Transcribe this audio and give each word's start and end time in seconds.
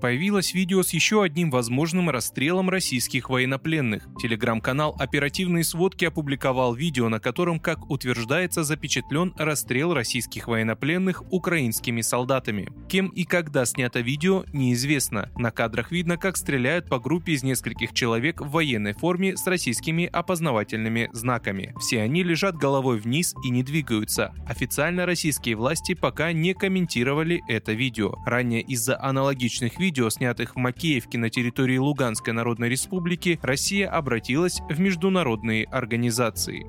Появилось 0.00 0.54
видео 0.54 0.84
с 0.84 0.92
еще 0.92 1.24
одним 1.24 1.50
возможным 1.50 2.08
расстрелом 2.08 2.70
российских 2.70 3.30
военнопленных. 3.30 4.06
Телеграм-канал 4.20 4.94
«Оперативные 4.96 5.64
сводки» 5.64 6.04
опубликовал 6.04 6.74
видео, 6.74 7.08
на 7.08 7.18
котором, 7.18 7.58
как 7.58 7.90
утверждается, 7.90 8.62
запечатлен 8.62 9.34
расстрел 9.36 9.92
российских 9.94 10.46
военнопленных 10.46 11.24
украинскими 11.32 12.00
солдатами. 12.00 12.68
Кем 12.88 13.08
и 13.08 13.24
когда 13.24 13.64
снято 13.64 13.98
видео, 13.98 14.44
неизвестно. 14.52 15.32
На 15.36 15.50
кадрах 15.50 15.90
видно, 15.90 16.16
как 16.16 16.36
стреляют 16.36 16.88
по 16.88 17.00
группе 17.00 17.32
из 17.32 17.42
нескольких 17.42 17.92
человек 17.92 18.40
в 18.40 18.50
военной 18.50 18.92
форме 18.92 19.36
с 19.36 19.46
российскими 19.48 20.06
опознавательными 20.06 21.10
знаками. 21.12 21.74
Все 21.80 22.02
они 22.02 22.22
лежат 22.22 22.54
головой 22.56 22.98
вниз 22.98 23.34
и 23.44 23.50
не 23.50 23.64
двигаются. 23.64 24.32
Официально 24.46 25.06
российские 25.06 25.56
власти 25.56 25.94
пока 25.94 26.32
не 26.32 26.54
комментировали 26.54 27.42
это 27.48 27.72
видео. 27.72 28.14
Ранее 28.24 28.62
из-за 28.62 29.00
аналогичных 29.00 29.78
видео 29.78 29.87
видео, 29.88 30.10
снятых 30.10 30.54
в 30.54 30.58
Макеевке 30.58 31.16
на 31.16 31.30
территории 31.30 31.78
Луганской 31.78 32.34
Народной 32.34 32.68
Республики, 32.68 33.40
Россия 33.40 33.88
обратилась 33.88 34.60
в 34.68 34.78
международные 34.78 35.64
организации. 35.64 36.66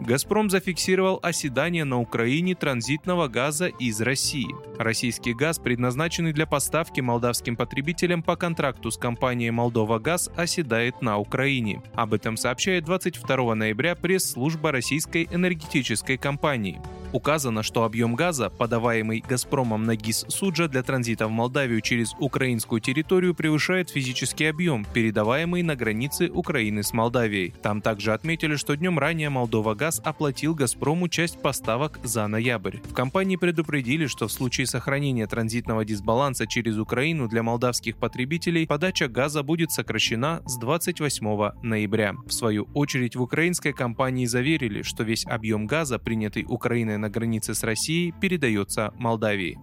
«Газпром» 0.00 0.48
зафиксировал 0.48 1.20
оседание 1.22 1.84
на 1.84 2.00
Украине 2.00 2.54
транзитного 2.54 3.28
газа 3.28 3.66
из 3.66 4.00
России. 4.00 4.48
Российский 4.78 5.34
газ, 5.34 5.58
предназначенный 5.58 6.32
для 6.32 6.46
поставки 6.46 7.02
молдавским 7.02 7.56
потребителям 7.56 8.22
по 8.22 8.36
контракту 8.36 8.90
с 8.90 8.96
компанией 8.96 9.50
«Молдова 9.50 9.98
Газ», 9.98 10.30
оседает 10.34 11.02
на 11.02 11.18
Украине. 11.18 11.82
Об 11.94 12.14
этом 12.14 12.38
сообщает 12.38 12.84
22 12.84 13.54
ноября 13.54 13.96
пресс-служба 13.96 14.72
российской 14.72 15.28
энергетической 15.30 16.16
компании. 16.16 16.80
Указано, 17.12 17.62
что 17.62 17.84
объем 17.84 18.14
газа, 18.14 18.50
подаваемый 18.50 19.22
«Газпромом» 19.26 19.84
на 19.84 19.96
ГИС 19.96 20.26
Суджа 20.28 20.68
для 20.68 20.82
транзита 20.82 21.26
в 21.26 21.30
Молдавию 21.30 21.80
через 21.80 22.14
украинскую 22.18 22.80
территорию, 22.80 23.34
превышает 23.34 23.90
физический 23.90 24.46
объем, 24.46 24.86
передаваемый 24.92 25.62
на 25.62 25.76
границе 25.76 26.28
Украины 26.28 26.82
с 26.82 26.92
Молдавией. 26.92 27.54
Там 27.62 27.80
также 27.80 28.12
отметили, 28.12 28.56
что 28.56 28.76
днем 28.76 28.98
ранее 28.98 29.30
Молдова 29.30 29.74
Газ 29.74 30.00
оплатил 30.04 30.54
«Газпрому» 30.54 31.08
часть 31.08 31.40
поставок 31.40 31.98
за 32.02 32.26
ноябрь. 32.26 32.78
В 32.84 32.94
компании 32.94 33.36
предупредили, 33.36 34.06
что 34.06 34.28
в 34.28 34.32
случае 34.32 34.66
сохранения 34.66 35.26
транзитного 35.26 35.84
дисбаланса 35.84 36.46
через 36.46 36.78
Украину 36.78 37.28
для 37.28 37.42
молдавских 37.42 37.96
потребителей 37.96 38.66
подача 38.66 39.08
газа 39.08 39.42
будет 39.42 39.70
сокращена 39.70 40.42
с 40.46 40.56
28 40.58 41.52
ноября. 41.62 42.14
В 42.26 42.32
свою 42.32 42.64
очередь 42.74 43.16
в 43.16 43.22
украинской 43.22 43.72
компании 43.72 44.26
заверили, 44.26 44.82
что 44.82 45.02
весь 45.02 45.26
объем 45.26 45.66
газа, 45.66 45.98
принятый 45.98 46.44
Украиной 46.48 46.95
на 46.96 47.10
границе 47.10 47.54
с 47.54 47.62
Россией, 47.62 48.12
передается 48.20 48.92
Молдавии. 48.98 49.58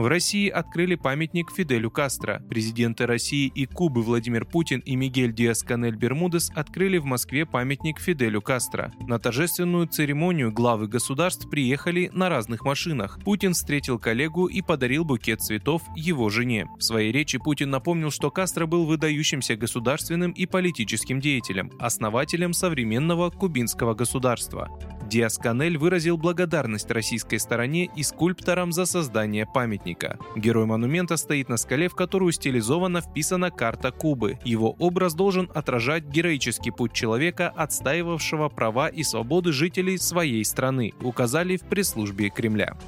В 0.00 0.06
России 0.06 0.48
открыли 0.48 0.94
памятник 0.94 1.50
Фиделю 1.50 1.90
Кастро. 1.90 2.42
Президенты 2.48 3.04
России 3.04 3.52
и 3.54 3.66
Кубы 3.66 4.02
Владимир 4.02 4.46
Путин 4.46 4.80
и 4.80 4.96
Мигель 4.96 5.34
Диас-Канель 5.34 5.94
Бермудес 5.94 6.50
открыли 6.54 6.96
в 6.96 7.04
Москве 7.04 7.44
памятник 7.44 8.00
Фиделю 8.00 8.40
Кастро. 8.40 8.94
На 9.06 9.18
торжественную 9.18 9.88
церемонию 9.88 10.52
главы 10.52 10.88
государств 10.88 11.50
приехали 11.50 12.10
на 12.14 12.30
разных 12.30 12.64
машинах. 12.64 13.18
Путин 13.22 13.52
встретил 13.52 13.98
коллегу 13.98 14.46
и 14.46 14.62
подарил 14.62 15.04
букет 15.04 15.42
цветов 15.42 15.82
его 15.94 16.30
жене. 16.30 16.66
В 16.78 16.82
своей 16.82 17.12
речи 17.12 17.36
Путин 17.36 17.68
напомнил, 17.68 18.10
что 18.10 18.30
Кастро 18.30 18.64
был 18.64 18.86
выдающимся 18.86 19.54
государственным 19.54 20.30
и 20.30 20.46
политическим 20.46 21.20
деятелем, 21.20 21.72
основателем 21.78 22.54
современного 22.54 23.28
кубинского 23.28 23.92
государства. 23.92 24.70
Диас-Канель 25.10 25.76
выразил 25.76 26.16
благодарность 26.16 26.88
российской 26.92 27.38
стороне 27.38 27.90
и 27.96 28.04
скульпторам 28.04 28.70
за 28.70 28.86
создание 28.86 29.44
памятника. 29.44 30.18
Герой 30.36 30.66
монумента 30.66 31.16
стоит 31.16 31.48
на 31.48 31.56
скале, 31.56 31.88
в 31.88 31.96
которую 31.96 32.30
стилизованно 32.30 33.00
вписана 33.00 33.50
карта 33.50 33.90
Кубы. 33.90 34.38
Его 34.44 34.76
образ 34.78 35.14
должен 35.14 35.50
отражать 35.52 36.04
героический 36.04 36.70
путь 36.70 36.92
человека, 36.92 37.48
отстаивавшего 37.48 38.48
права 38.50 38.86
и 38.86 39.02
свободы 39.02 39.50
жителей 39.50 39.98
своей 39.98 40.44
страны, 40.44 40.92
указали 41.02 41.56
в 41.56 41.62
пресс-службе 41.62 42.30
Кремля. 42.30 42.78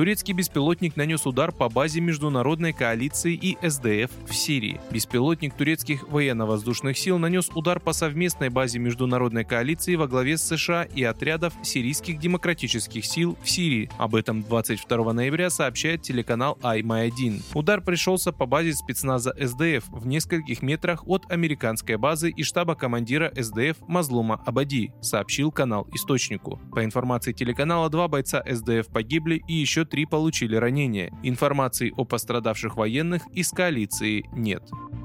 Турецкий 0.00 0.32
беспилотник 0.32 0.96
нанес 0.96 1.26
удар 1.26 1.52
по 1.52 1.68
базе 1.68 2.00
международной 2.00 2.72
коалиции 2.72 3.34
и 3.34 3.58
СДФ 3.60 4.10
в 4.26 4.34
Сирии. 4.34 4.80
Беспилотник 4.90 5.52
турецких 5.52 6.08
военно-воздушных 6.08 6.96
сил 6.96 7.18
нанес 7.18 7.50
удар 7.54 7.80
по 7.80 7.92
совместной 7.92 8.48
базе 8.48 8.78
международной 8.78 9.44
коалиции 9.44 9.96
во 9.96 10.08
главе 10.08 10.38
с 10.38 10.42
США 10.42 10.84
и 10.84 11.02
отрядов 11.02 11.52
сирийских 11.62 12.18
демократических 12.18 13.04
сил 13.04 13.36
в 13.42 13.50
Сирии. 13.50 13.90
Об 13.98 14.14
этом 14.14 14.42
22 14.42 15.12
ноября 15.12 15.50
сообщает 15.50 16.00
телеканал 16.00 16.56
Айма-1. 16.62 17.42
Удар 17.52 17.82
пришелся 17.82 18.32
по 18.32 18.46
базе 18.46 18.72
спецназа 18.72 19.34
СДФ 19.38 19.84
в 19.90 20.06
нескольких 20.06 20.62
метрах 20.62 21.06
от 21.06 21.30
американской 21.30 21.98
базы 21.98 22.30
и 22.30 22.42
штаба 22.42 22.74
командира 22.74 23.30
СДФ 23.36 23.76
Мазлума 23.86 24.40
Абади, 24.46 24.94
сообщил 25.02 25.52
канал 25.52 25.86
источнику. 25.92 26.58
По 26.72 26.86
информации 26.86 27.34
телеканала, 27.34 27.90
два 27.90 28.08
бойца 28.08 28.42
СДФ 28.48 28.88
погибли 28.88 29.42
и 29.46 29.52
еще 29.52 29.84
три 29.90 30.06
получили 30.06 30.56
ранения. 30.56 31.12
Информации 31.22 31.92
о 31.96 32.04
пострадавших 32.04 32.76
военных 32.76 33.26
из 33.34 33.50
коалиции 33.50 34.24
нет. 34.32 34.62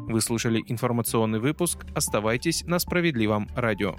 Вы 0.08 0.22
слушали 0.22 0.64
информационный 0.68 1.40
выпуск. 1.40 1.86
Оставайтесь 1.96 2.64
на 2.64 2.80
справедливом 2.80 3.50
радио. 3.56 3.96